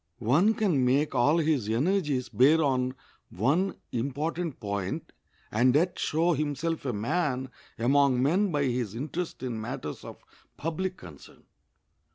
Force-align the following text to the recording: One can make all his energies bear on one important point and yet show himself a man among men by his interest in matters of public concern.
One 0.17 0.55
can 0.55 0.83
make 0.83 1.13
all 1.13 1.37
his 1.37 1.69
energies 1.69 2.27
bear 2.27 2.63
on 2.63 2.95
one 3.29 3.75
important 3.91 4.59
point 4.59 5.13
and 5.51 5.75
yet 5.75 5.99
show 5.99 6.33
himself 6.33 6.85
a 6.87 6.91
man 6.91 7.51
among 7.77 8.23
men 8.23 8.51
by 8.51 8.63
his 8.63 8.95
interest 8.95 9.43
in 9.43 9.61
matters 9.61 10.03
of 10.03 10.23
public 10.57 10.97
concern. 10.97 11.43